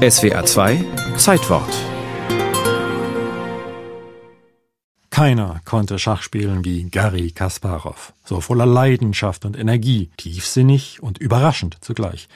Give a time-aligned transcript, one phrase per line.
[0.00, 0.82] SWA 2
[1.18, 1.70] Zeitwort
[5.10, 8.14] Keiner konnte Schach spielen wie Garry Kasparov.
[8.24, 12.28] So voller Leidenschaft und Energie, tiefsinnig und überraschend zugleich.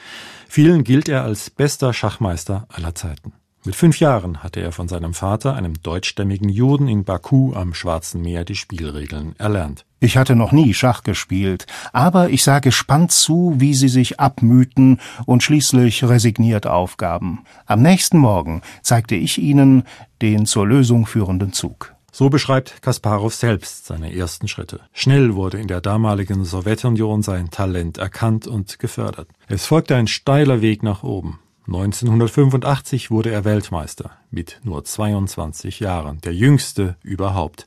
[0.46, 3.32] Vielen gilt er als bester Schachmeister aller Zeiten.
[3.66, 8.20] Mit fünf Jahren hatte er von seinem Vater, einem deutschstämmigen Juden in Baku am Schwarzen
[8.20, 9.86] Meer, die Spielregeln erlernt.
[10.00, 15.00] Ich hatte noch nie Schach gespielt, aber ich sah gespannt zu, wie sie sich abmühten
[15.24, 17.44] und schließlich resigniert aufgaben.
[17.64, 19.84] Am nächsten Morgen zeigte ich ihnen
[20.20, 21.94] den zur Lösung führenden Zug.
[22.12, 24.80] So beschreibt Kasparow selbst seine ersten Schritte.
[24.92, 29.28] Schnell wurde in der damaligen Sowjetunion sein Talent erkannt und gefördert.
[29.48, 31.38] Es folgte ein steiler Weg nach oben.
[31.66, 37.66] 1985 wurde er Weltmeister mit nur 22 Jahren, der jüngste überhaupt.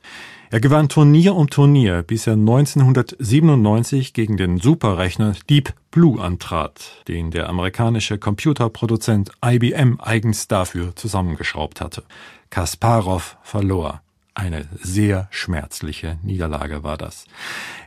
[0.52, 7.32] Er gewann Turnier um Turnier, bis er 1997 gegen den Superrechner Deep Blue antrat, den
[7.32, 12.04] der amerikanische Computerproduzent IBM eigens dafür zusammengeschraubt hatte.
[12.50, 14.02] Kasparov verlor.
[14.38, 17.26] Eine sehr schmerzliche Niederlage war das.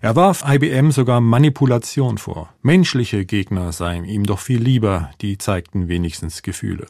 [0.01, 2.53] Er warf IBM sogar Manipulation vor.
[2.61, 6.87] Menschliche Gegner seien ihm doch viel lieber, die zeigten wenigstens Gefühle.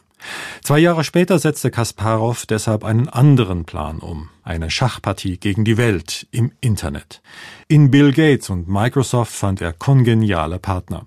[0.63, 4.29] Zwei Jahre später setzte Kasparov deshalb einen anderen Plan um.
[4.41, 7.21] Eine Schachpartie gegen die Welt im Internet.
[7.67, 11.05] In Bill Gates und Microsoft fand er kongeniale Partner.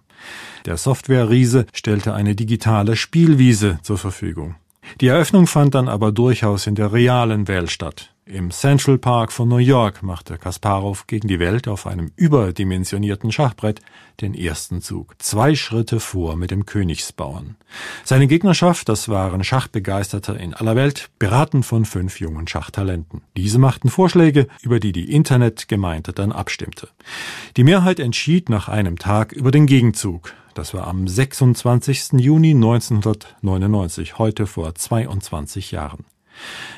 [0.64, 4.55] Der Software-Riese stellte eine digitale Spielwiese zur Verfügung.
[5.00, 8.14] Die Eröffnung fand dann aber durchaus in der realen Welt statt.
[8.27, 13.82] Im Central Park von New York machte Kasparov gegen die Welt auf einem überdimensionierten Schachbrett
[14.22, 15.14] den ersten Zug.
[15.18, 17.56] Zwei Schritte vor mit dem Königsbauern.
[18.02, 23.20] Seine Gegnerschaft, das waren Schachbegeisterte in aller Welt, beraten von fünf jungen Schachtalenten.
[23.36, 26.88] Diese machten Vorschläge, über die die Internetgemeinde dann abstimmte.
[27.58, 30.32] Die Mehrheit entschied nach einem Tag über den Gegenzug.
[30.55, 32.12] Das war am 26.
[32.12, 36.05] Juni 1999, heute vor 22 Jahren.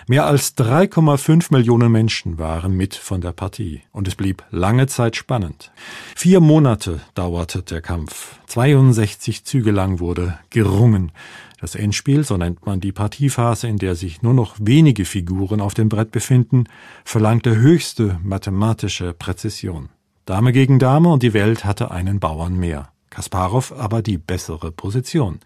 [0.07, 5.17] Mehr als 3,5 Millionen Menschen waren mit von der Partie und es blieb lange Zeit
[5.17, 5.73] spannend.
[6.15, 8.39] Vier Monate dauerte der Kampf.
[8.47, 11.13] 62 Züge lang wurde gerungen.
[11.61, 15.75] Das Endspiel, so nennt man die Partiephase, in der sich nur noch wenige Figuren auf
[15.75, 16.65] dem Brett befinden,
[17.05, 19.89] verlangte höchste mathematische Präzision.
[20.27, 22.91] Dame gegen Dame und die Welt hatte einen Bauern mehr.
[23.17, 25.41] Kasparov aber die bessere Position.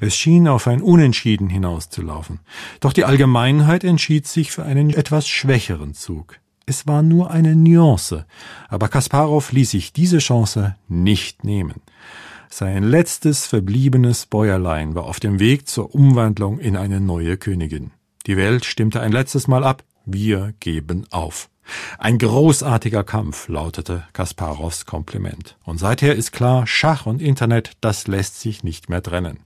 [0.00, 2.40] Es schien auf ein Unentschieden hinauszulaufen.
[2.80, 6.40] Doch die Allgemeinheit entschied sich für einen etwas schwächeren Zug.
[6.66, 8.26] Es war nur eine Nuance,
[8.68, 11.82] aber Kasparov ließ sich diese Chance nicht nehmen.
[12.50, 17.92] Sein letztes verbliebenes Bäuerlein war auf dem Weg zur Umwandlung in eine neue Königin.
[18.26, 19.84] Die Welt stimmte ein letztes Mal ab.
[20.04, 21.48] Wir geben auf.
[21.98, 25.56] Ein großartiger Kampf, lautete Kasparows Kompliment.
[25.64, 29.38] Und seither ist klar, Schach und Internet, das lässt sich nicht mehr trennen.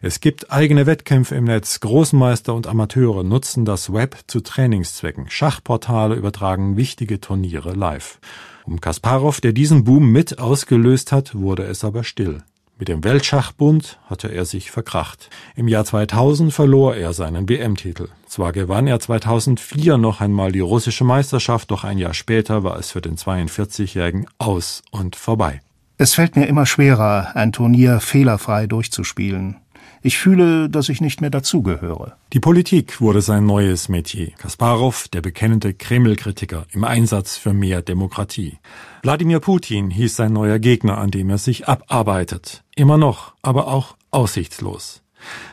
[0.00, 6.14] Es gibt eigene Wettkämpfe im Netz, Großmeister und Amateure nutzen das Web zu Trainingszwecken, Schachportale
[6.14, 8.18] übertragen wichtige Turniere live.
[8.64, 12.42] Um Kasparov, der diesen Boom mit ausgelöst hat, wurde es aber still.
[12.82, 15.30] Mit dem Weltschachbund hatte er sich verkracht.
[15.54, 18.08] Im Jahr 2000 verlor er seinen WM-Titel.
[18.26, 22.90] Zwar gewann er 2004 noch einmal die russische Meisterschaft, doch ein Jahr später war es
[22.90, 25.60] für den 42-Jährigen aus und vorbei.
[25.96, 29.61] Es fällt mir immer schwerer, ein Turnier fehlerfrei durchzuspielen.
[30.04, 32.14] Ich fühle, dass ich nicht mehr dazugehöre.
[32.32, 34.32] Die Politik wurde sein neues Metier.
[34.36, 38.58] Kasparov, der bekennende Kreml-Kritiker, im Einsatz für mehr Demokratie.
[39.02, 42.64] Wladimir Putin hieß sein neuer Gegner, an dem er sich abarbeitet.
[42.74, 45.02] Immer noch, aber auch aussichtslos.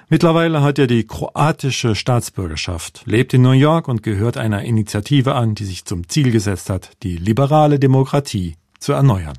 [0.09, 5.53] Mittlerweile hat er die kroatische Staatsbürgerschaft, lebt in New York und gehört einer Initiative an,
[5.53, 9.37] die sich zum Ziel gesetzt hat, die liberale Demokratie zu erneuern.